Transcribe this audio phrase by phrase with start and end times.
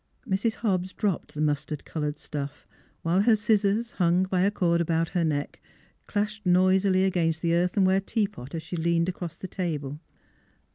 [0.27, 0.55] Mrs.
[0.55, 2.65] Hobbs dropped the mustard colored stuff,
[3.03, 5.61] while her scissors, hung by a cord about her neck,
[6.07, 9.99] clashed noisily against the earth enware teapot as she leaned across the table.